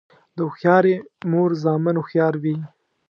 د 0.35 0.37
هوښیارې 0.47 0.95
مور 1.31 1.49
زامن 1.63 1.95
هوښیار 1.99 2.33
وي. 2.43 2.55